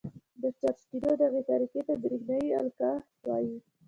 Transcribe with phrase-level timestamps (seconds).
[0.41, 3.55] د چارج کېدو دغې طریقې ته برېښنايي القاء وايي.